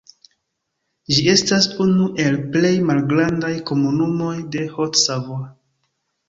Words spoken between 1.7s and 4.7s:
unu el plej malgrandaj komunumoj de